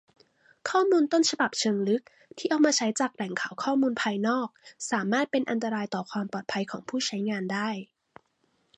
[0.69, 2.03] ข้อมูลต้นฉบับเชิงลึก
[2.37, 4.47] ที่เอามาใช้จากแหล่งข้อมูลภายนอก
[4.91, 7.69] สามารถเป็นอันตรายต่อความปลอดภัยของผู้ใช้งานได้